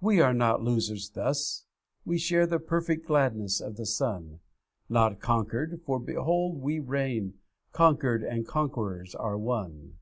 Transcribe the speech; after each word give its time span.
'We 0.00 0.20
are 0.20 0.32
not 0.32 0.62
losers 0.62 1.10
thus; 1.10 1.64
we 2.04 2.16
share 2.16 2.46
The 2.46 2.60
perfect 2.60 3.08
gladness 3.08 3.60
of 3.60 3.74
the 3.74 3.86
Son, 3.86 4.38
Not 4.88 5.18
conquered 5.18 5.80
for, 5.84 5.98
behold, 5.98 6.58
we 6.60 6.78
reign; 6.78 7.34
Conquered 7.72 8.22
and 8.22 8.46
Conqueror 8.46 9.04
are 9.18 9.36
one. 9.36 9.98